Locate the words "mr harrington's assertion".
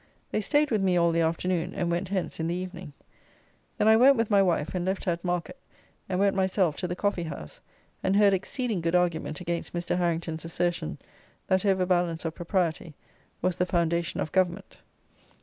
9.73-10.97